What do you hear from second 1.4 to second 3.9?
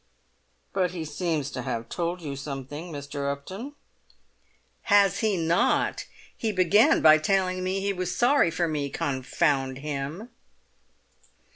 to have told you something, Mr. Upton?"